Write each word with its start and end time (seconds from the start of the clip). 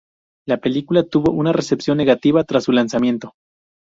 La 0.47 0.57
película 0.57 1.03
tuvo 1.03 1.31
una 1.31 1.53
recepción 1.53 1.95
negativa 1.99 2.43
tras 2.43 2.63
su 2.63 2.71
lanzamiento. 2.71 3.35